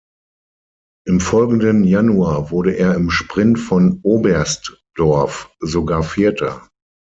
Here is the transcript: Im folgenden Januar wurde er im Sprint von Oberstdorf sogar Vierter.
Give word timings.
Im 1.07 1.19
folgenden 1.19 1.83
Januar 1.83 2.49
wurde 2.49 2.73
er 2.75 2.95
im 2.95 3.11
Sprint 3.11 3.59
von 3.59 3.99
Oberstdorf 4.01 5.55
sogar 5.59 6.01
Vierter. 6.01 6.67